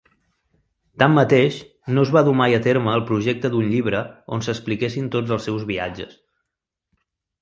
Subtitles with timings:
[1.01, 1.59] Tanmateix,
[1.97, 3.99] no es va dur mai a terme el projecte d'un llibre
[4.39, 6.21] on s'expliquessin tots els seus viatges.